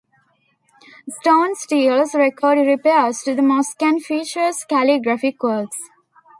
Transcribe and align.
Stone 1.07 1.53
steles 1.53 2.15
record 2.15 2.57
repairs 2.65 3.21
to 3.21 3.35
the 3.35 3.43
mosque 3.43 3.83
and 3.83 4.03
feature 4.03 4.49
calligraphic 4.67 5.43
works. 5.43 5.77